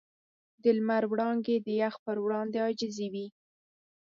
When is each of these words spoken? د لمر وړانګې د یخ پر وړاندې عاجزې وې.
د 0.63 0.63
لمر 0.77 1.03
وړانګې 1.11 1.57
د 1.65 1.67
یخ 1.81 1.95
پر 2.05 2.17
وړاندې 2.25 2.57
عاجزې 2.65 3.07
وې. 3.13 3.27